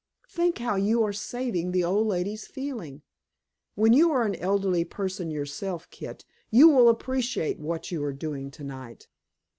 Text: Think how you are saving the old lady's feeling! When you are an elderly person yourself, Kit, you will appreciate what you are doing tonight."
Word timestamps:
Think 0.31 0.57
how 0.57 0.77
you 0.77 1.03
are 1.03 1.13
saving 1.13 1.71
the 1.73 1.83
old 1.83 2.07
lady's 2.07 2.47
feeling! 2.47 3.03
When 3.75 3.93
you 3.93 4.11
are 4.11 4.23
an 4.23 4.33
elderly 4.33 4.83
person 4.83 5.29
yourself, 5.29 5.87
Kit, 5.91 6.25
you 6.49 6.69
will 6.69 6.89
appreciate 6.89 7.59
what 7.59 7.91
you 7.91 8.03
are 8.03 8.11
doing 8.11 8.49
tonight." 8.49 9.07